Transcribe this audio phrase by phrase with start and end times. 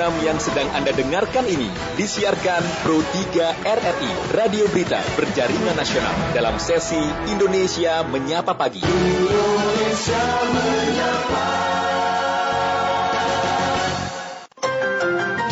[0.00, 1.68] Program yang sedang Anda dengarkan ini
[2.00, 6.96] disiarkan Pro 3 RRI, Radio Berita Berjaringan Nasional dalam sesi
[7.28, 8.80] Indonesia Menyapa Pagi.
[8.80, 10.22] Indonesia
[10.56, 11.44] Menyapa.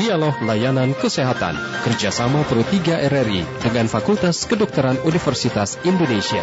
[0.01, 6.41] Dialog Layanan Kesehatan kerjasama Pro 3 RRI dengan Fakultas Kedokteran Universitas Indonesia.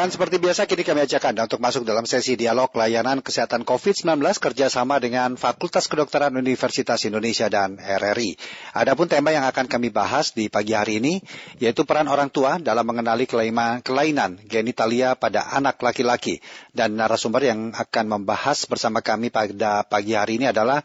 [0.00, 4.16] Dan seperti biasa kini kami ajak Anda untuk masuk dalam sesi dialog layanan kesehatan COVID-19
[4.40, 8.32] kerjasama dengan Fakultas Kedokteran Universitas Indonesia dan RRI.
[8.72, 11.20] Adapun tema yang akan kami bahas di pagi hari ini
[11.60, 16.40] yaitu peran orang tua dalam mengenali kelainan genitalia pada anak laki-laki.
[16.72, 20.80] Dan narasumber yang akan membahas bersama kami pada pagi hari ini adalah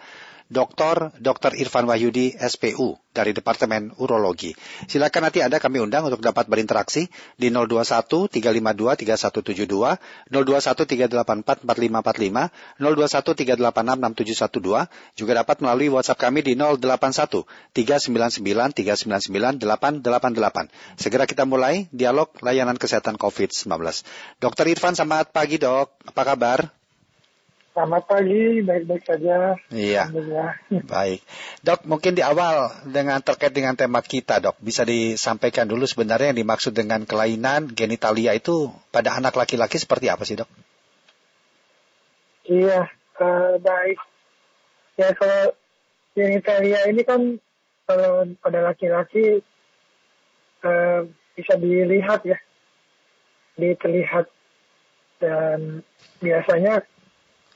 [0.45, 1.09] Dr.
[1.17, 1.57] Dr.
[1.57, 4.53] Irfan Wahyudi SPU dari Departemen Urologi.
[4.85, 9.97] Silakan nanti Anda kami undang untuk dapat berinteraksi di 021 352 3172,
[10.29, 14.85] 021 384 4545, 021 386
[15.17, 17.41] 6712, juga dapat melalui WhatsApp kami di 081
[17.73, 21.01] 399 399 888.
[21.01, 23.65] Segera kita mulai dialog layanan kesehatan COVID-19.
[24.37, 24.65] Dr.
[24.69, 25.89] Irfan, selamat pagi dok.
[26.13, 26.84] Apa kabar?
[27.75, 29.59] Selamat pagi, baik-baik saja.
[29.67, 30.07] Iya.
[30.95, 31.19] Baik.
[31.59, 36.39] Dok, mungkin di awal dengan terkait dengan tema kita, Dok, bisa disampaikan dulu sebenarnya yang
[36.39, 40.47] dimaksud dengan kelainan genitalia itu pada anak laki-laki seperti apa sih, Dok?
[42.47, 42.87] Iya,
[43.19, 43.99] uh, baik.
[44.95, 45.51] Ya kalau
[46.15, 47.43] genitalia ini kan
[47.83, 49.43] kalau pada laki-laki
[50.63, 52.39] uh, bisa dilihat ya,
[53.59, 54.31] diterlihat
[55.19, 55.83] dan
[56.23, 56.87] biasanya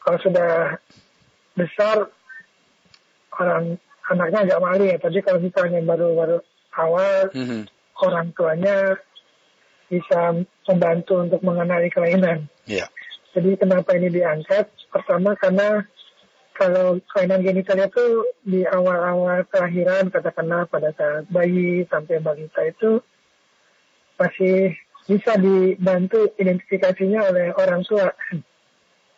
[0.09, 0.81] kalau sudah
[1.53, 2.09] besar
[3.37, 3.77] orang
[4.09, 6.41] anaknya agak malu ya tapi kalau misalnya baru-baru
[6.73, 7.69] awal mm-hmm.
[8.01, 8.97] orang tuanya
[9.85, 10.33] bisa
[10.65, 12.49] membantu untuk mengenali kelainan.
[12.65, 12.89] Yeah.
[13.37, 14.73] Jadi kenapa ini diangkat?
[14.89, 15.85] Pertama karena
[16.57, 22.97] kalau kelainan genitalnya itu di awal-awal kelahiran katakanlah pada saat bayi sampai balita itu
[24.17, 24.73] masih
[25.05, 28.09] bisa dibantu identifikasinya oleh orang tua.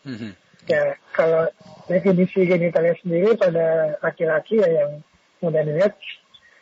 [0.04, 0.41] Mm-hmm.
[0.70, 1.50] Ya, kalau
[1.90, 4.92] definisi genitalia sendiri pada laki-laki ya yang
[5.42, 5.98] mudah dilihat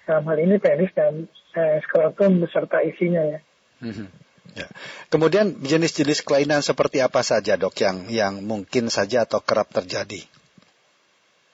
[0.08, 3.40] dalam hal ini penis dan eh, skrotum beserta isinya ya.
[3.84, 4.08] Mm-hmm.
[4.56, 4.68] ya.
[5.12, 10.24] Kemudian jenis-jenis kelainan seperti apa saja dok yang yang mungkin saja atau kerap terjadi?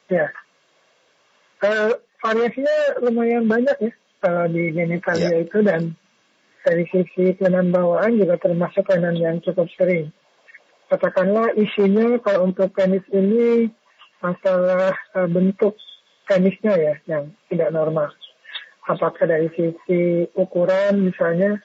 [0.05, 0.29] Ya,
[1.65, 5.41] uh, variasinya lumayan banyak ya kalau di genitalia ya.
[5.41, 5.97] itu dan
[6.65, 10.09] dari sisi kelainan bawaan juga termasuk kelainan yang cukup sering
[10.89, 13.69] katakanlah isinya kalau untuk penis ini
[14.21, 15.77] masalah uh, bentuk
[16.25, 18.09] penisnya ya yang tidak normal.
[18.85, 21.57] Apakah dari sisi ukuran misalnya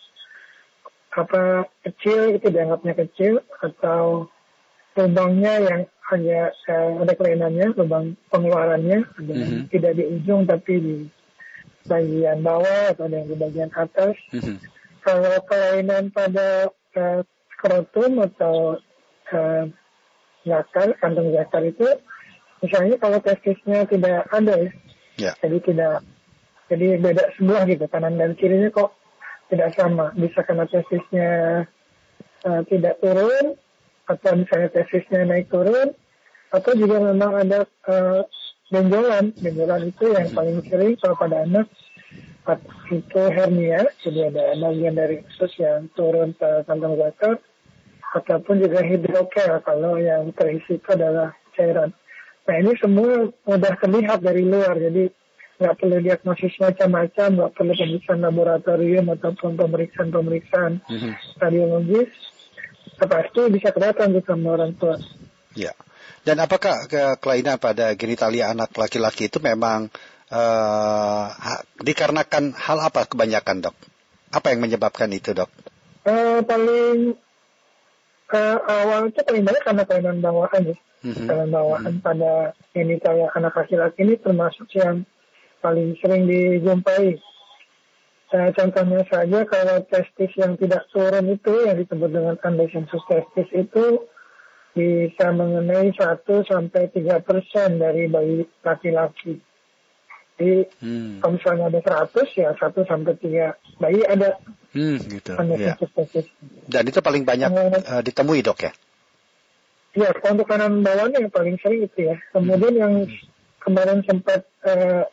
[1.10, 4.30] apa kecil itu dianggapnya kecil atau
[4.94, 9.62] lubangnya yang hanya uh, ada kelainannya lubang pengeluarannya ada mm -hmm.
[9.70, 10.96] tidak di ujung tapi di
[11.86, 14.16] bagian bawah atau ada yang di bagian atas.
[14.32, 14.56] Mm -hmm.
[15.00, 17.20] Kalau kelainan pada uh,
[17.56, 18.80] skrotum atau
[19.34, 19.64] uh,
[20.46, 21.88] zakar, kantong zakar itu
[22.60, 24.70] misalnya kalau testisnya tidak ada ya,
[25.16, 25.34] yeah.
[25.40, 25.96] jadi tidak
[26.70, 28.94] jadi beda sebelah gitu kanan dan kirinya kok
[29.50, 31.30] tidak sama bisa karena testisnya
[32.46, 33.58] uh, tidak turun
[34.06, 35.96] atau misalnya testisnya naik turun
[36.50, 38.22] atau juga memang ada uh,
[38.70, 40.36] benjolan benjolan itu yang hmm.
[40.36, 41.66] paling sering kalau pada anak
[42.90, 47.38] itu hernia jadi ada bagian dari usus yang turun ke kantong zakar
[48.10, 51.94] ataupun juga hidrokel kalau yang terisi itu adalah cairan.
[52.48, 55.14] Nah ini semua mudah terlihat dari luar, jadi
[55.60, 61.12] nggak perlu diagnosis macam-macam, nggak perlu pemeriksaan laboratorium ataupun pemeriksaan-pemeriksaan mm-hmm.
[61.36, 62.10] radiologis,
[62.96, 64.96] pasti bisa kelihatan tuh sama orang tua.
[65.54, 65.76] Ya.
[66.24, 69.88] Dan apakah ke kelainan pada genitalia anak laki-laki itu memang
[70.32, 71.26] uh,
[71.80, 73.76] dikarenakan hal apa kebanyakan dok?
[74.32, 75.48] Apa yang menyebabkan itu dok?
[76.04, 77.16] Uh, paling
[78.32, 80.76] uh, awal itu paling banyak karena kelainan bawaan ya.
[81.06, 81.26] Mm-hmm.
[81.26, 82.04] Kelainan bawaan mm-hmm.
[82.04, 82.32] pada
[82.76, 85.02] ini kayak anak laki-laki ini termasuk yang
[85.60, 87.18] paling sering dijumpai.
[88.30, 94.06] Nah, contohnya saja kalau testis yang tidak turun itu yang disebut dengan androgenesis testis itu
[94.70, 99.42] bisa mengenai 1 sampai 3 persen dari bayi laki-laki.
[100.40, 101.20] Jadi hmm.
[101.20, 104.40] kalau misalnya ada 100 ya 1 sampai 3 bayi ada
[104.70, 105.34] Hmm, gitu.
[105.58, 105.74] Ya.
[106.70, 108.72] Dan itu paling banyak uh, ditemui dok ya?
[109.98, 112.16] Iya, untuk kanan bawahnya yang paling sering itu ya.
[112.30, 112.82] Kemudian hmm.
[112.82, 112.94] yang
[113.58, 115.10] kemarin sempat uh,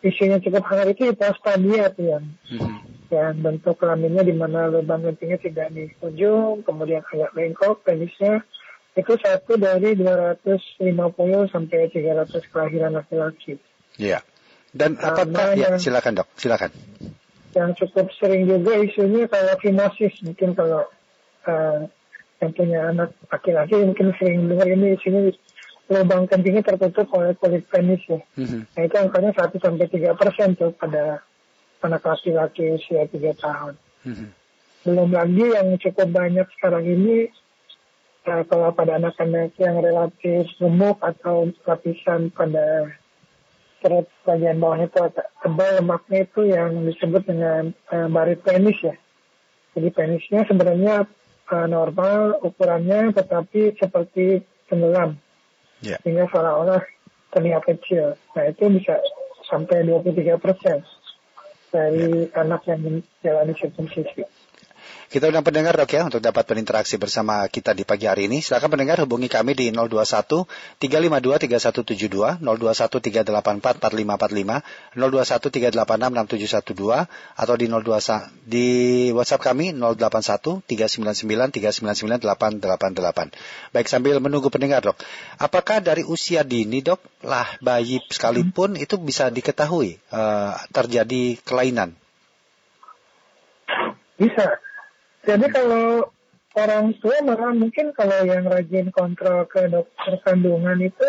[0.00, 2.80] isunya cukup hangat itu hipostadia tuh yang hmm.
[3.12, 8.40] yang bentuk kelaminnya di mana lubang kencingnya tidak di ujung, kemudian agak bengkok penisnya,
[8.96, 13.60] itu satu dari 250 sampai 300 kelahiran laki-laki.
[14.00, 14.24] Iya.
[14.70, 16.70] Dan apakah ya silakan dok, silakan.
[17.50, 20.86] Yang cukup sering juga isunya kalau fimosis mungkin kalau
[21.50, 21.90] uh,
[22.38, 25.34] yang punya anak laki-laki mungkin sering dengar ini isunya
[25.90, 28.22] lubang kencingnya tertutup oleh kulit penis ya.
[28.38, 28.60] Mm-hmm.
[28.78, 31.26] Nah itu angkanya 1 sampai 3 persen tuh pada
[31.82, 33.74] anak laki-laki usia 3 tahun.
[34.06, 34.28] Mm-hmm.
[34.86, 37.26] Belum lagi yang cukup banyak sekarang ini
[38.30, 42.94] uh, kalau pada anak-anak yang relatif gemuk atau lapisan pada
[43.80, 45.00] perut bagian bawahnya itu
[45.40, 48.94] tebal lemaknya itu yang disebut dengan uh, barit penis ya.
[49.74, 51.08] Jadi penisnya sebenarnya
[51.50, 55.16] uh, normal ukurannya tetapi seperti tenggelam
[55.82, 55.98] yeah.
[56.04, 56.84] sehingga seolah-olah
[57.32, 58.14] terlihat kecil.
[58.36, 59.00] Nah itu bisa
[59.48, 60.84] sampai 23 persen
[61.72, 62.40] dari yeah.
[62.40, 64.22] anak yang menjalani sirkumsisi.
[65.10, 68.38] Kita undang pendengar dok ya untuk dapat berinteraksi bersama kita di pagi hari ini.
[68.38, 70.46] Silakan pendengar hubungi kami di 021
[70.78, 74.62] 352 3172, 021 384 4545,
[74.94, 78.68] 021 386 6712 atau di 02 di
[79.10, 83.74] WhatsApp kami 081 399 399 888.
[83.74, 84.94] Baik sambil menunggu pendengar dok.
[85.42, 88.84] Apakah dari usia dini dok lah bayi sekalipun hmm.
[88.86, 91.98] itu bisa diketahui uh, terjadi kelainan?
[94.14, 94.69] Bisa
[95.24, 96.08] jadi kalau
[96.56, 101.08] orang tua malah mungkin kalau yang rajin kontrol ke dokter kandungan itu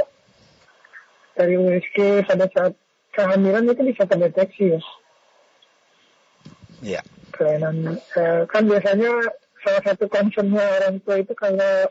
[1.33, 2.75] dari USG pada saat
[3.15, 4.81] kehamilan itu bisa terdeteksi ya.
[6.81, 7.01] Iya.
[7.31, 9.31] Kelainan eh, kan biasanya
[9.63, 11.87] salah satu concernnya orang tua itu kalau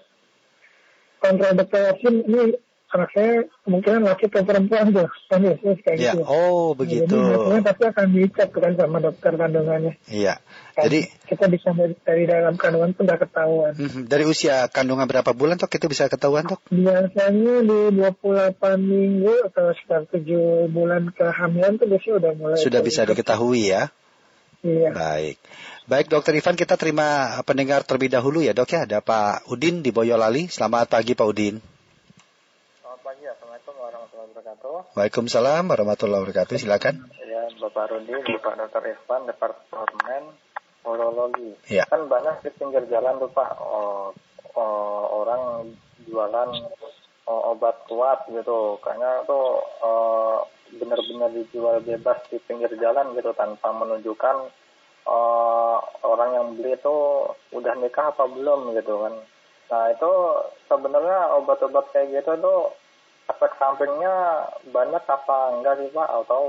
[1.22, 2.54] kontrol dokter ini
[2.90, 6.22] anak saya kemungkinan laki atau perempuan tuh kan biasanya kayak ya, gitu.
[6.26, 7.06] Oh begitu.
[7.06, 9.92] Jadi biasanya pasti akan dicek kan sama dokter kandungannya.
[10.10, 10.34] Iya.
[10.74, 11.00] Kan Jadi
[11.30, 13.72] kita bisa dari, dari dalam kandungan pun udah ketahuan.
[13.78, 16.58] Mm, dari usia kandungan berapa bulan tuh kita bisa ketahuan tuh?
[16.74, 22.58] Biasanya di 28 minggu atau sekitar 7 bulan kehamilan tuh biasanya udah mulai.
[22.58, 23.94] Sudah bisa diketahui ya.
[24.66, 24.90] Iya.
[24.90, 25.38] Baik.
[25.86, 28.82] Baik dokter Ivan kita terima pendengar terlebih dahulu ya dok ya.
[28.82, 30.50] Ada Pak Udin di Boyolali.
[30.50, 31.69] Selamat pagi Pak Udin
[34.40, 34.96] wabarakatuh.
[34.96, 36.56] Waalaikumsalam warahmatullahi wabarakatuh.
[36.56, 36.94] Silakan.
[37.28, 38.82] Ya, Bapak Rudi, Bapak Dr.
[38.88, 40.22] Irfan, Departemen
[40.88, 41.52] Urologi.
[41.68, 41.84] Ya.
[41.92, 44.16] Kan banyak di pinggir jalan tuh Pak, oh,
[44.56, 45.76] oh, orang
[46.08, 46.48] jualan
[47.28, 48.80] oh, obat kuat gitu.
[48.80, 54.36] Kayaknya tuh oh, benar-benar dijual bebas di pinggir jalan gitu tanpa menunjukkan
[55.04, 56.96] oh, orang yang beli itu
[57.52, 59.14] udah nikah apa belum gitu kan.
[59.70, 60.12] Nah itu
[60.64, 62.79] sebenarnya obat-obat kayak gitu tuh
[63.30, 64.14] efek sampingnya
[64.74, 66.42] banyak apa enggak sih Pak atau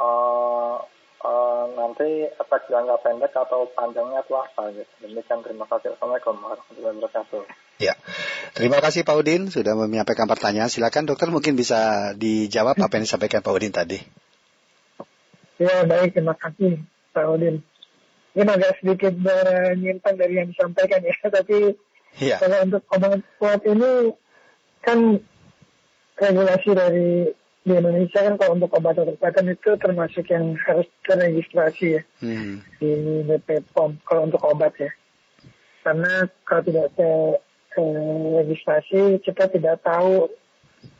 [0.00, 0.76] uh,
[1.24, 4.92] uh, nanti efek jangka pendek atau panjangnya itu apa gitu.
[5.04, 5.96] Demikian terima kasih.
[5.96, 7.42] Assalamualaikum warahmatullahi wabarakatuh.
[7.82, 7.98] Ya,
[8.54, 10.70] terima kasih Pak Udin sudah menyampaikan pertanyaan.
[10.70, 13.98] Silakan dokter mungkin bisa dijawab apa yang disampaikan Pak Udin tadi.
[15.58, 17.66] Ya baik, terima kasih Pak Udin.
[18.34, 21.78] Ini agak sedikit menyimpang dari yang disampaikan ya, tapi
[22.18, 22.36] ya.
[22.42, 24.14] kalau untuk obat kuat ini
[24.82, 25.22] kan
[26.18, 27.34] regulasi dari
[27.64, 32.60] di Indonesia kan kalau untuk obat-obatan itu termasuk yang harus terregistrasi ya hmm.
[32.76, 32.92] di
[33.24, 34.92] BP POM kalau untuk obat ya.
[35.80, 36.92] Karena kalau tidak
[37.72, 40.28] terregistrasi kita tidak tahu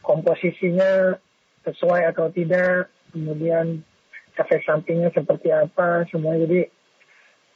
[0.01, 1.21] komposisinya
[1.69, 3.85] sesuai atau tidak, kemudian
[4.37, 6.37] efek sampingnya seperti apa semua.
[6.41, 6.65] Jadi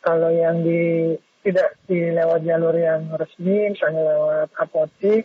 [0.05, 5.25] kalau yang di tidak di lewat jalur yang resmi, misalnya lewat apotik,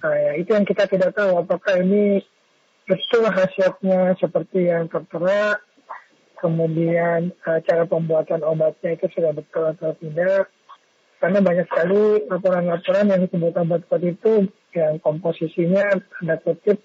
[0.00, 2.24] Nah, ya, itu yang kita tidak tahu apakah ini
[2.88, 5.60] betul khasiatnya seperti yang tertera,
[6.40, 10.48] kemudian uh, cara pembuatan obatnya itu sudah betul atau tidak.
[11.20, 16.80] Karena banyak sekali laporan-laporan yang disebut obat kuat itu yang komposisinya ada kutip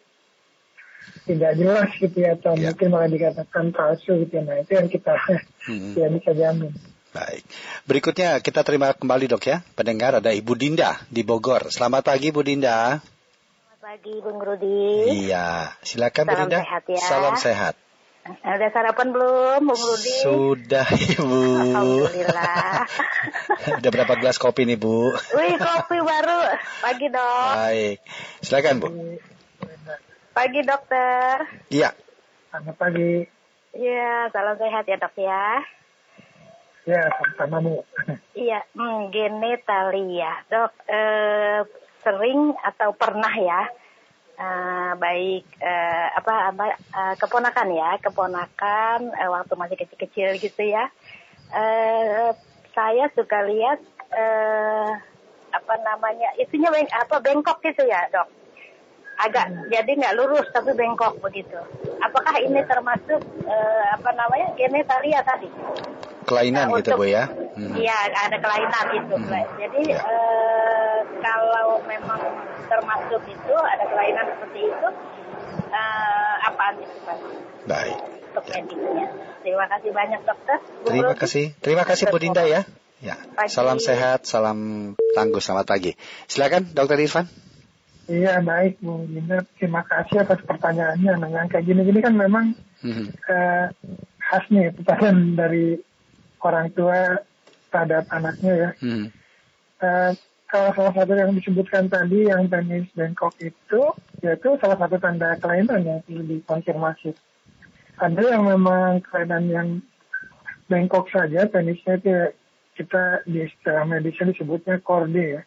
[1.24, 2.76] tidak jelas gitu ya atau ya.
[2.76, 4.44] mungkin malah dikatakan palsu gitu ya.
[4.44, 5.96] Nah itu yang kita hmm.
[5.96, 6.74] tidak bisa jamin.
[7.16, 7.48] Baik.
[7.88, 9.64] Berikutnya kita terima kembali dok ya.
[9.72, 11.72] Pendengar ada Ibu Dinda di Bogor.
[11.72, 13.00] Selamat pagi Bu Dinda.
[13.00, 15.16] Selamat pagi Bung Rudi.
[15.24, 15.72] Iya.
[15.80, 16.60] Silakan Bu Dinda.
[16.60, 17.00] Sehat ya.
[17.00, 17.80] Salam sehat.
[18.28, 20.16] Udah sarapan belum Bung Rudi?
[20.28, 21.40] Sudah Ibu.
[21.72, 22.84] Alhamdulillah.
[23.80, 25.16] Udah berapa gelas kopi nih Bu?
[25.16, 26.40] Wih kopi baru.
[26.84, 27.52] Pagi dok.
[27.64, 27.98] Baik.
[28.44, 28.88] Silakan Bu.
[30.36, 31.48] Pagi dokter.
[31.72, 31.96] Iya.
[32.52, 33.24] Selamat pagi.
[33.72, 35.64] Iya, salam sehat ya dok ya.
[36.86, 37.76] Ya, sama-sama Bu.
[38.46, 40.44] Iya, hmm, genitalia.
[40.52, 41.62] Dok, eh,
[42.04, 43.62] sering atau pernah ya,
[44.38, 50.92] eh, baik eh, apa, apa eh, keponakan ya, keponakan eh, waktu masih kecil-kecil gitu ya.
[51.56, 52.36] Eh,
[52.76, 53.80] saya suka lihat
[54.14, 54.92] eh,
[55.56, 58.28] apa namanya itunya beng, apa bengkok gitu ya dok
[59.16, 59.72] agak hmm.
[59.72, 61.56] jadi nggak lurus tapi bengkok begitu
[62.04, 65.48] apakah ini termasuk uh, apa namanya genetalia tadi
[66.26, 67.76] kelainan nah, gitu bu ya hmm.
[67.78, 68.26] iya hmm.
[68.28, 69.46] ada kelainan itu hmm.
[69.62, 70.02] jadi ya.
[70.02, 72.22] uh, kalau memang
[72.66, 74.88] termasuk itu ada kelainan seperti itu
[75.72, 77.30] uh, apa antisipasi
[77.70, 77.98] baik
[78.34, 78.54] untuk ya.
[78.60, 79.08] medisnya
[79.46, 81.22] terima kasih banyak dokter Bu terima Rudi.
[81.22, 82.64] kasih terima kasih Bu Dinda ya
[83.04, 83.52] Ya, pagi.
[83.52, 84.58] salam sehat, salam
[85.14, 85.92] tangguh, selamat pagi.
[86.32, 87.28] Silakan, Dokter Irfan.
[88.08, 91.14] Iya baik Bu Dinda, terima kasih atas pertanyaannya.
[91.20, 92.56] Nah, kayak gini-gini kan memang
[92.86, 93.08] hmm.
[93.28, 93.68] uh,
[94.22, 95.78] khas nih pertanyaan dari
[96.46, 97.26] orang tua
[97.74, 98.70] terhadap anaknya ya.
[98.80, 99.08] Hmm.
[99.82, 100.12] Uh,
[100.46, 103.82] kalau salah satu yang disebutkan tadi yang penis bengkok itu,
[104.22, 107.12] yaitu salah satu tanda kelainan yang perlu dikonfirmasi.
[108.00, 109.68] Ada yang memang kelainan yang
[110.70, 112.14] bengkok saja, penisnya itu
[112.78, 115.44] kita di istilah medisnya disebutnya korde ya, yeah.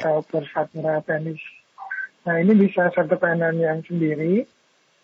[0.00, 1.38] atau persatura penis.
[2.24, 4.48] Nah ini bisa satu kelainan yang sendiri,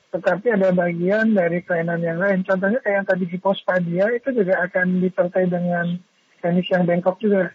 [0.09, 2.41] tetapi ada bagian dari kelainan yang lain.
[2.41, 6.00] Contohnya kayak yang tadi hipospadia itu juga akan disertai dengan
[6.41, 7.53] penis yang bengkok juga.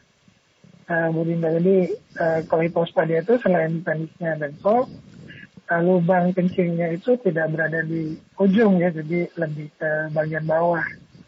[0.83, 4.91] Nah, Bu Dinda, jadi uh, kalau hipospadia itu selain penisnya bengkok,
[5.71, 10.83] uh, lubang kencingnya itu tidak berada di ujung ya, jadi lebih ke bagian bawah.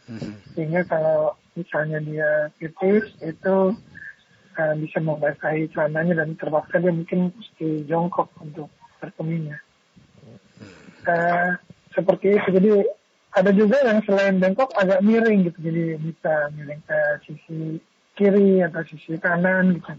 [0.06, 0.34] Mm-hmm.
[0.54, 2.30] Sehingga kalau misalnya dia
[2.60, 3.74] kritis itu
[4.60, 9.58] uh, bisa membasahi celananya dan terpaksa dia mungkin mesti jongkok untuk berkemihnya.
[11.06, 11.54] Uh,
[11.96, 12.50] seperti itu.
[12.60, 12.72] Jadi
[13.36, 15.60] ada juga yang selain bengkok agak miring gitu.
[15.64, 17.80] Jadi bisa miring ke sisi
[18.16, 19.92] kiri atau sisi kanan gitu.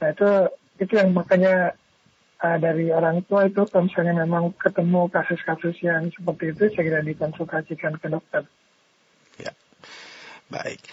[0.00, 0.30] Nah itu
[0.80, 1.76] itu yang makanya
[2.40, 8.00] uh, dari orang tua itu kalau misalnya memang ketemu kasus-kasus yang seperti itu segera dikonsultasikan
[8.00, 8.44] ke dokter.
[10.52, 10.84] Baik.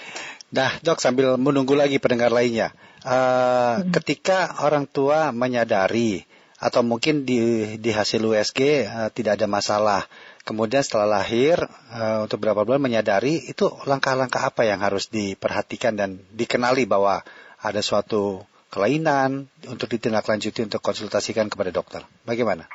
[0.55, 2.71] Nah, dok sambil menunggu lagi pendengar lainnya,
[3.03, 3.91] uh, hmm.
[3.91, 6.23] ketika orang tua menyadari
[6.59, 10.03] atau mungkin di di hasil USG uh, eh, tidak ada masalah,
[10.43, 11.63] kemudian setelah lahir
[11.95, 17.23] uh, untuk beberapa bulan menyadari itu langkah-langkah apa yang harus diperhatikan dan dikenali bahwa
[17.63, 22.03] ada suatu kelainan untuk ditindaklanjuti untuk konsultasikan kepada dokter.
[22.27, 22.69] Bagaimana?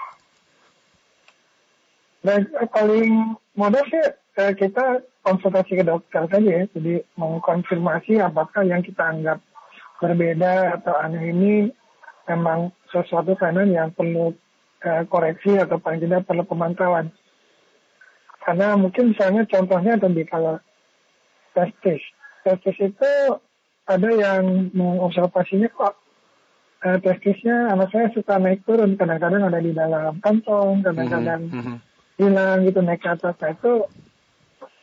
[2.24, 6.64] Dan paling mudah sih kita konsultasi ke dokter saja ya.
[6.72, 9.38] Jadi mengkonfirmasi apakah yang kita anggap
[10.02, 11.54] berbeda atau aneh ini
[12.28, 14.32] memang sesuatu kanan yang perlu
[14.84, 17.12] uh, koreksi atau paling tidak perlu pemantauan.
[18.44, 20.60] Karena mungkin misalnya contohnya tadi kalau
[21.56, 22.02] testis.
[22.44, 23.12] Testis itu
[23.84, 25.94] ada yang mengobservasinya kok
[26.84, 28.96] uh, testisnya anak saya suka naik turun.
[29.00, 31.76] Kadang-kadang ada di dalam kantong, kadang-kadang mm -hmm.
[32.20, 33.36] hilang gitu naik ke atas.
[33.40, 33.72] Nah, itu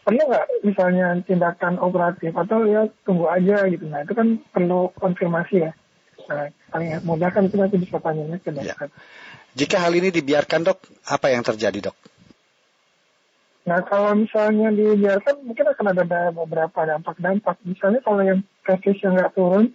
[0.01, 5.69] perlu nggak misalnya tindakan operatif atau ya tunggu aja gitu nah itu kan perlu konfirmasi
[5.69, 5.71] ya
[6.71, 8.87] paling mudah kan itu nanti bisa tanya ke dokter.
[8.87, 8.95] Ya.
[9.51, 11.97] Jika hal ini dibiarkan dok, apa yang terjadi dok?
[13.67, 17.61] Nah kalau misalnya dibiarkan mungkin akan ada beberapa dampak-dampak.
[17.67, 19.69] Misalnya kalau yang testis yang nggak turun,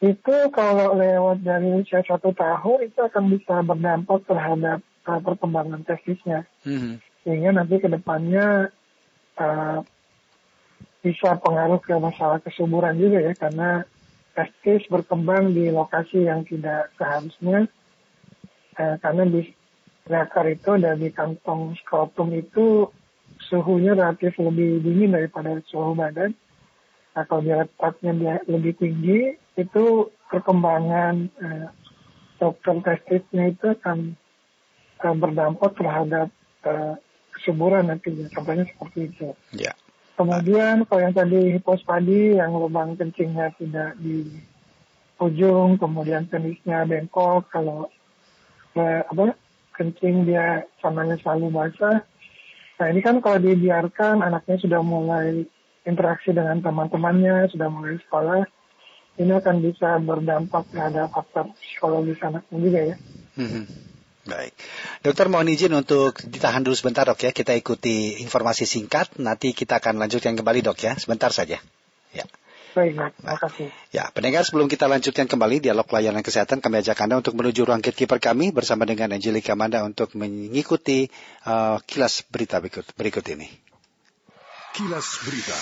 [0.00, 6.46] itu kalau lewat dari usia satu tahun itu akan bisa berdampak terhadap uh, perkembangan testisnya.
[6.62, 7.02] Hmm.
[7.26, 8.70] Sehingga nanti ke depannya
[9.36, 9.84] uh,
[11.00, 13.88] bisa pengaruh ke masalah kesuburan juga ya karena
[14.34, 17.66] testis berkembang di lokasi yang tidak seharusnya
[18.78, 19.42] uh, karena di
[20.06, 22.90] reaktor itu dari kantong skrotum itu
[23.46, 26.34] suhunya relatif lebih dingin daripada suhu badan.
[27.10, 27.66] Nah, kalau dia
[28.46, 29.84] lebih tinggi, itu
[30.30, 31.68] perkembangan uh,
[32.38, 34.14] dokter testisnya itu akan
[35.02, 36.28] uh, berdampak terhadap
[36.64, 36.94] uh,
[37.34, 38.30] kesuburan nantinya.
[38.30, 39.28] Contohnya seperti itu.
[39.58, 39.74] Ya.
[40.20, 44.28] Kemudian kalau yang tadi hipospadi yang lubang kencingnya tidak di
[45.16, 47.88] ujung, kemudian penisnya bengkok, kalau
[48.76, 49.32] eh, apa
[49.72, 52.04] kencing dia samanya selalu basah.
[52.76, 55.48] Nah ini kan kalau dibiarkan anaknya sudah mulai
[55.88, 58.44] interaksi dengan teman-temannya, sudah mulai sekolah,
[59.16, 62.96] ini akan bisa berdampak terhadap faktor psikologis anaknya juga ya.
[63.40, 63.64] Mm -hmm.
[64.28, 64.52] Baik.
[65.00, 67.32] Dokter mohon izin untuk ditahan dulu sebentar dok ya.
[67.32, 69.16] Kita ikuti informasi singkat.
[69.16, 70.92] Nanti kita akan lanjutkan kembali dok ya.
[71.00, 71.56] Sebentar saja.
[72.12, 72.24] Ya.
[72.70, 73.66] Baik, terima kasih.
[73.90, 77.82] Ya, pendengar sebelum kita lanjutkan kembali dialog layanan kesehatan, kami ajak Anda untuk menuju ruang
[77.82, 81.10] gatekeeper kami bersama dengan Angelika Manda untuk mengikuti
[81.50, 83.50] uh, kilas berita berikut, berikut ini.
[84.70, 85.58] Kilas Berita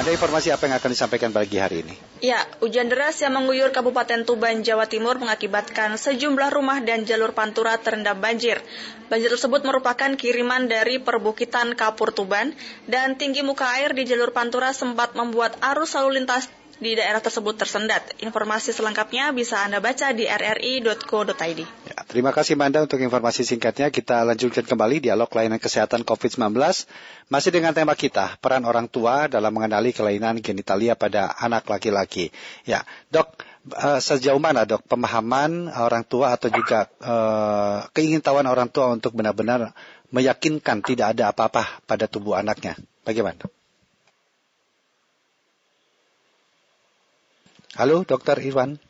[0.00, 1.92] Ada informasi apa yang akan disampaikan pagi hari ini?
[2.24, 7.76] Ya, hujan deras yang mengguyur Kabupaten Tuban, Jawa Timur mengakibatkan sejumlah rumah dan jalur pantura
[7.76, 8.64] terendam banjir.
[9.12, 12.56] Banjir tersebut merupakan kiriman dari perbukitan Kapur Tuban
[12.88, 16.48] dan tinggi muka air di jalur pantura sempat membuat arus lalu lintas
[16.80, 18.16] di daerah tersebut tersendat.
[18.24, 21.60] Informasi selengkapnya bisa Anda baca di rri.co.id.
[21.60, 23.92] Ya, terima kasih Manda untuk informasi singkatnya.
[23.92, 26.56] Kita lanjutkan kembali dialog layanan kesehatan COVID-19
[27.28, 32.32] masih dengan tema kita, peran orang tua dalam mengenali kelainan genitalia pada anak laki-laki.
[32.64, 32.82] Ya,
[33.12, 33.28] Dok,
[33.76, 39.76] uh, sejauh mana Dok pemahaman orang tua atau juga uh, keingintahuan orang tua untuk benar-benar
[40.10, 42.74] meyakinkan tidak ada apa-apa pada tubuh anaknya?
[43.04, 43.59] Bagaimana?
[47.70, 48.82] Halo, Dokter Irwan.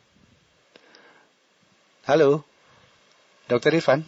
[2.09, 2.41] Halo,
[3.45, 4.01] Dokter Irwan.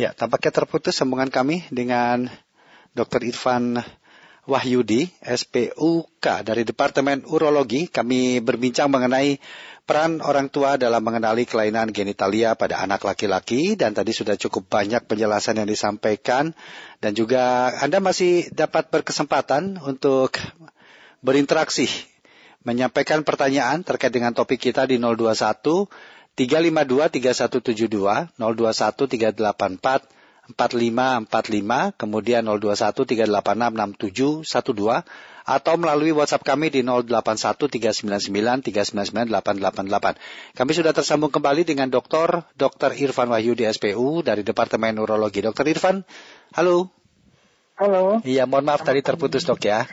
[0.00, 2.32] Ya, tampaknya terputus sambungan kami dengan
[2.96, 3.76] Dokter Irfan
[4.48, 7.92] Wahyudi, SPUK dari Departemen Urologi.
[7.92, 9.36] Kami berbincang mengenai
[9.84, 15.04] peran orang tua dalam mengenali kelainan genitalia pada anak laki-laki dan tadi sudah cukup banyak
[15.04, 16.56] penjelasan yang disampaikan
[17.04, 20.40] dan juga Anda masih dapat berkesempatan untuk
[21.22, 21.86] berinteraksi,
[22.66, 25.86] menyampaikan pertanyaan terkait dengan topik kita di 021
[26.34, 35.06] 352 3172, 021 384 4545, kemudian 021 386 6712,
[35.42, 40.58] atau melalui WhatsApp kami di 081 399 399 888.
[40.58, 42.42] Kami sudah tersambung kembali dengan Dr.
[42.58, 42.90] Dr.
[42.98, 45.42] Irfan Wahyu di SPU dari Departemen Urologi.
[45.42, 45.66] Dr.
[45.70, 46.02] Irfan,
[46.58, 47.01] halo.
[47.80, 48.20] Halo.
[48.22, 49.84] Iya, mohon maaf tadi terputus dok ya.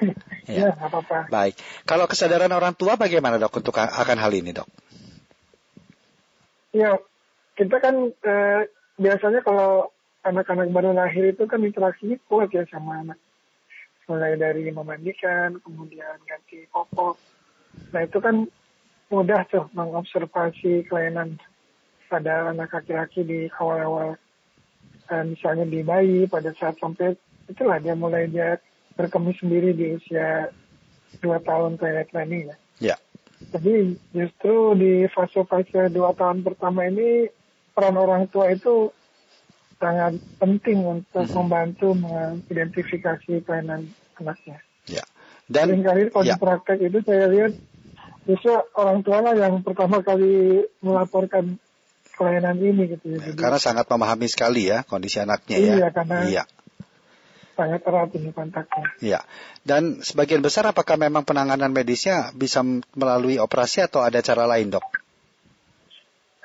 [0.50, 1.30] Iya, ya, apa-apa.
[1.30, 1.62] Baik.
[1.86, 4.66] Kalau kesadaran orang tua bagaimana dok untuk akan hal ini dok?
[6.74, 6.98] Ya,
[7.54, 8.66] kita kan eh,
[8.98, 9.94] biasanya kalau
[10.26, 13.22] anak-anak baru lahir itu kan interaksinya kuat ya sama anak.
[14.10, 17.22] Mulai dari memandikan, kemudian ganti popok.
[17.94, 18.50] Nah itu kan
[19.14, 21.38] mudah tuh mengobservasi kelainan
[22.10, 24.18] pada anak laki-laki di awal-awal
[25.14, 28.62] eh, misalnya di bayi pada saat sampai itulah dia mulai dia
[28.94, 30.54] berkemih sendiri di usia
[31.20, 32.58] dua tahun toilet training ya.
[32.80, 32.96] Ya.
[33.56, 37.32] Jadi justru di fase-fase dua tahun pertama ini
[37.72, 38.92] peran orang tua itu
[39.80, 41.36] sangat penting untuk hmm.
[41.40, 43.88] membantu mengidentifikasi kelainan
[44.20, 44.60] anaknya.
[44.86, 45.04] Ya.
[45.48, 46.36] Dan kali kalau ya.
[46.36, 47.56] di praktek itu saya lihat
[48.28, 51.58] justru orang tua lah yang pertama kali melaporkan
[52.20, 53.32] kelainan ini gitu ya.
[53.32, 55.76] Karena sangat memahami sekali ya kondisi anaknya iya, ya.
[55.80, 56.44] Iya karena iya
[57.60, 58.88] sangat erat ini kontaknya.
[59.04, 59.20] Ya,
[59.68, 62.64] dan sebagian besar apakah memang penanganan medisnya bisa
[62.96, 64.88] melalui operasi atau ada cara lain dok?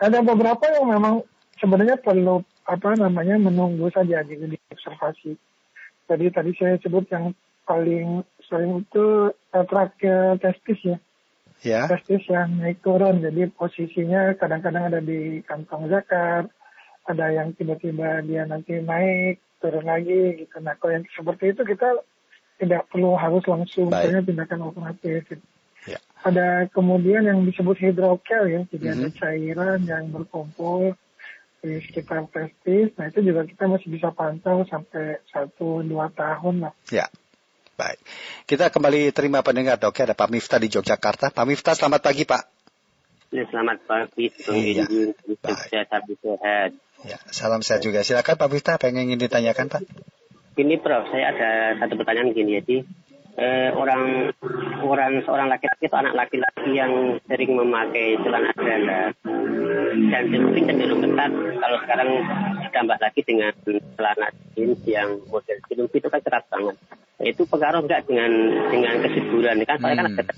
[0.02, 1.22] Ada beberapa yang memang
[1.62, 4.34] sebenarnya perlu apa namanya menunggu saja di,
[4.74, 5.38] observasi.
[6.10, 7.30] Jadi tadi saya sebut yang
[7.62, 9.88] paling sering itu uh,
[10.42, 10.98] testis ya.
[11.64, 11.88] Ya.
[11.88, 16.52] Testis yang naik turun, jadi posisinya kadang-kadang ada di kantong zakar,
[17.08, 20.60] ada yang tiba-tiba dia nanti naik turun lagi gitu.
[20.60, 22.04] Nah kalau yang seperti itu kita
[22.60, 25.24] tidak perlu harus langsung misalnya tindakan operatif.
[25.24, 25.44] Gitu.
[25.88, 25.98] Ya.
[26.20, 29.00] Ada kemudian yang disebut hidrokel ya, jadi mm -hmm.
[29.00, 29.16] ada mhm.
[29.16, 30.92] cairan yang berkumpul
[31.64, 32.92] di sekitar testis.
[33.00, 36.74] Nah itu juga kita masih bisa pantau sampai satu dua tahun lah.
[36.92, 37.08] Ya.
[37.74, 37.98] Baik.
[38.46, 40.12] Kita kembali terima pendengar dok ya.
[40.12, 41.34] Ada Pak Miftah di Yogyakarta.
[41.34, 42.42] Pak Miftah selamat pagi Pak.
[43.34, 44.30] Ya, selamat pagi.
[44.30, 44.86] Iya.
[45.66, 46.70] Sehat, sehat.
[47.04, 48.00] Ya, salam sehat juga.
[48.00, 49.82] Silakan Pak Bista, apa yang ingin ditanyakan Pak?
[50.56, 52.76] Ini Prof, saya ada satu pertanyaan gini jadi
[53.36, 54.32] eh, orang
[54.80, 59.00] orang seorang laki-laki atau anak laki-laki yang sering memakai celana celana
[60.08, 62.08] dan mungkin cenderung ketat kalau sekarang
[62.62, 63.52] ditambah lagi dengan
[63.98, 66.76] celana jeans yang model jeans itu kan ketat banget.
[67.20, 68.30] Itu pengaruh enggak dengan
[68.70, 70.18] dengan kesuburan kan soalnya kan hmm.
[70.22, 70.36] kan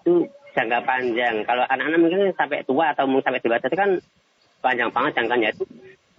[0.00, 0.14] itu
[0.52, 1.34] jangka panjang.
[1.48, 3.90] Kalau anak-anak mungkin sampai tua atau mungkin sampai dewasa itu kan
[4.60, 5.64] panjang banget jangkanya itu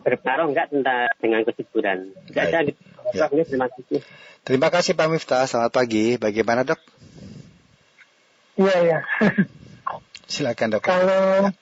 [0.02, 1.98] berpengaruh enggak tentang dengan kesuburan.
[2.30, 2.82] Tidak ada gitu.
[3.14, 3.28] Ya.
[3.30, 4.00] Terima kasih.
[4.42, 5.46] Terima kasih Pak Miftah.
[5.46, 6.18] Selamat pagi.
[6.18, 6.82] Bagaimana dok?
[8.58, 9.00] Iya iya.
[10.32, 10.84] Silakan dok.
[10.86, 11.54] Kalau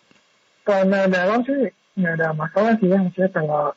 [0.64, 2.98] karena dalam sih nggak ada masalah sih ya.
[3.04, 3.76] Maksudnya kalau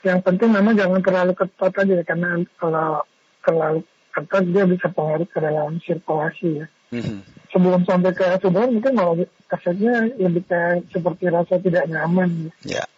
[0.00, 3.04] yang penting memang jangan terlalu ketat aja karena kalau
[3.44, 3.80] terlalu
[4.14, 6.66] ketat dia bisa pengaruh ke dalam sirkulasi ya.
[6.90, 7.18] Mm-hmm.
[7.50, 12.54] Sebelum sampai ke kesuburan mungkin malah kesannya lebih kayak seperti rasa tidak nyaman.
[12.62, 12.82] Ya.
[12.82, 12.88] Yeah.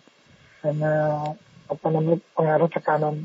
[0.60, 0.92] Karena
[1.68, 3.16] apa namanya pengaruh tekanan.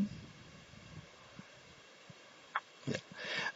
[2.87, 2.99] Ya.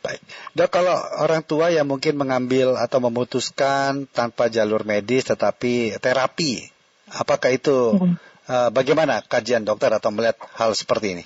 [0.04, 0.20] Baik.
[0.56, 6.68] Dok, kalau orang tua yang mungkin mengambil atau memutuskan tanpa jalur medis tetapi terapi,
[7.16, 8.16] apakah itu hmm.
[8.52, 11.24] uh, bagaimana kajian dokter atau melihat hal seperti ini?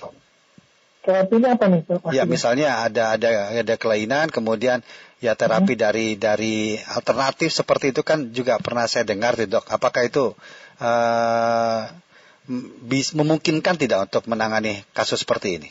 [1.06, 1.80] Terapinya apa nih?
[1.86, 2.10] Pak?
[2.10, 4.82] Ya misalnya ada ada ada kelainan kemudian
[5.22, 5.82] ya terapi hmm.
[5.86, 9.70] dari dari alternatif seperti itu kan juga pernah saya dengar dok.
[9.70, 10.34] Apakah itu
[10.82, 11.80] uh,
[12.82, 15.70] bis, memungkinkan tidak untuk menangani kasus seperti ini?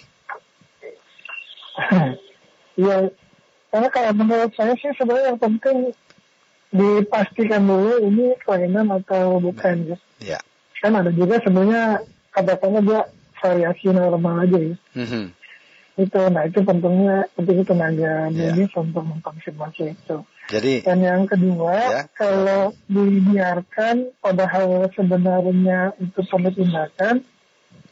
[2.80, 3.12] Iya,
[3.76, 5.78] karena kalau menurut saya sih sebenarnya yang penting
[6.76, 9.98] dipastikan dulu ini kelainan atau bukan ya.
[10.20, 10.40] Ya.
[10.84, 12.04] Kan ada juga sebenarnya
[12.36, 13.02] katakanlah dia
[13.46, 14.76] variasi normal aja ya.
[14.98, 15.26] Mm-hmm.
[15.96, 18.52] Itu, nah itu pentingnya penting tenaga yeah.
[18.52, 20.18] medis untuk mengkonfirmasi itu.
[20.52, 22.04] Jadi dan yang kedua ya.
[22.14, 27.24] kalau dibiarkan padahal sebenarnya itu perlu tindakan,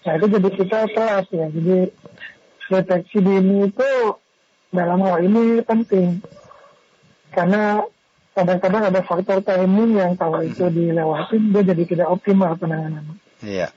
[0.03, 1.47] nah itu jadi kita telat ya.
[1.47, 1.77] Jadi
[2.67, 3.91] deteksi dini itu
[4.73, 6.19] dalam hal ini penting
[7.33, 7.85] karena
[8.33, 13.21] kadang-kadang ada faktor timing yang kalau itu dilewati dia jadi tidak optimal penanganan.
[13.45, 13.69] Iya.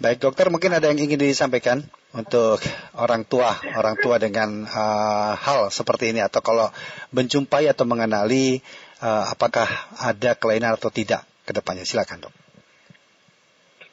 [0.00, 1.84] Baik dokter, mungkin ada yang ingin disampaikan
[2.16, 2.56] untuk
[2.96, 6.72] orang tua, orang tua dengan uh, hal seperti ini atau kalau
[7.12, 8.64] menjumpai atau mengenali
[9.04, 9.68] uh, apakah
[10.00, 11.84] ada kelainan atau tidak ke depannya.
[11.84, 12.32] Silakan dok.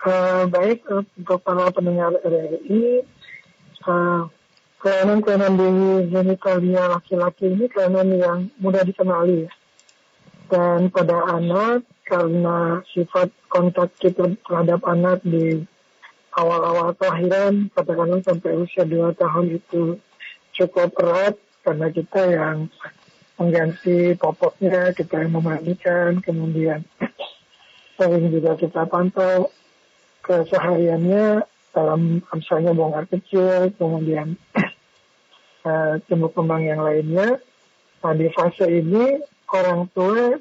[0.07, 3.03] Uh, baik untuk para pendengar RRI,
[3.83, 4.31] uh,
[4.79, 5.69] kelainan-kelainan di
[6.07, 9.51] genitalia laki-laki ini kelainan yang mudah dikenali
[10.47, 15.67] dan pada anak karena sifat kontak kita terhadap anak di
[16.37, 19.97] awal-awal kelahiran katakanlah sampai usia 2 tahun itu
[20.53, 22.57] cukup erat karena kita yang
[23.37, 26.85] mengganti popoknya, kita yang memandikan, kemudian
[27.97, 29.49] sering juga kita pantau
[30.25, 34.37] kesehariannya dalam misalnya buang air kecil, kemudian
[35.65, 37.37] uh, tumbuh kembang yang lainnya.
[38.01, 39.21] Nah di fase ini
[39.53, 40.37] orang tua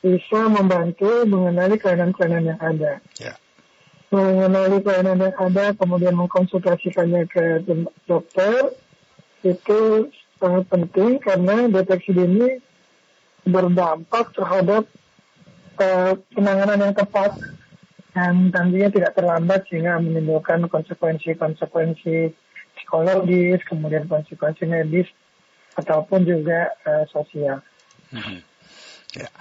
[0.00, 3.00] bisa membantu mengenali kelainan-kelainan yang ada.
[3.20, 3.36] Yeah
[4.10, 7.66] mengenali kelainan yang ada, kemudian mengkonsultasikannya ke
[8.06, 8.70] dokter,
[9.42, 12.60] itu sangat penting karena deteksi dini
[13.46, 14.84] berdampak terhadap
[15.78, 17.34] uh, penanganan yang tepat
[18.16, 22.32] dan tentunya tidak terlambat sehingga menimbulkan konsekuensi-konsekuensi
[22.76, 25.08] psikologis, kemudian konsekuensi medis
[25.76, 27.60] ataupun juga uh, sosial.
[28.10, 28.38] Mm -hmm.
[29.20, 29.32] yeah.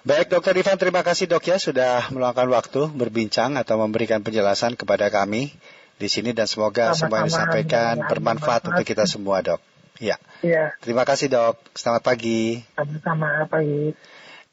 [0.00, 5.12] Baik Dokter Ivan, terima kasih dok ya sudah meluangkan waktu berbincang atau memberikan penjelasan kepada
[5.12, 5.52] kami
[6.00, 9.60] di sini dan semoga Sama-sama semua yang disampaikan bermanfaat untuk kita semua dok.
[10.00, 10.16] Ya.
[10.40, 10.72] ya.
[10.80, 11.60] Terima kasih dok.
[11.76, 12.64] Selamat pagi.
[12.72, 13.92] Sama-sama pagi.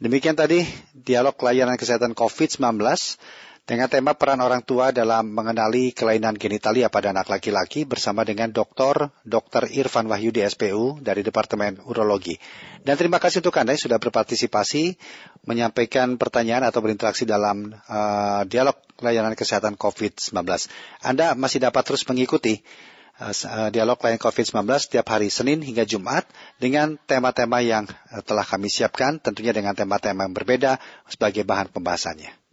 [0.03, 2.83] Demikian tadi dialog layanan kesehatan COVID-19
[3.67, 9.11] dengan tema peran orang tua dalam mengenali kelainan genitalia pada anak laki-laki bersama dengan Dr.
[9.27, 9.67] Dr.
[9.67, 12.39] Irfan Wahyudi SPU dari Departemen Urologi.
[12.87, 14.95] Dan terima kasih untuk Anda yang sudah berpartisipasi
[15.43, 20.31] menyampaikan pertanyaan atau berinteraksi dalam uh, dialog layanan kesehatan COVID-19.
[21.03, 22.63] Anda masih dapat terus mengikuti
[23.19, 26.23] uh, dialog layanan COVID-19 setiap hari Senin hingga Jumat
[26.55, 27.83] dengan tema-tema yang
[28.23, 30.79] telah kami siapkan, tentunya dengan tema-tema yang berbeda
[31.11, 32.46] sebagai bahan pembahasannya.